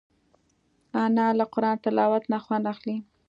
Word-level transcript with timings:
انا 1.03 1.25
له 1.37 1.45
قرآن 1.53 1.77
تلاوت 1.85 2.23
نه 2.31 2.37
خوند 2.43 2.65
اخلي 2.73 2.97